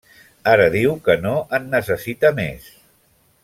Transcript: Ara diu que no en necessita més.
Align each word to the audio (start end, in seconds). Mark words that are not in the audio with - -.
Ara 0.53 0.63
diu 0.75 0.95
que 1.09 1.17
no 1.27 1.35
en 1.59 1.69
necessita 1.77 2.35
més. 2.41 2.69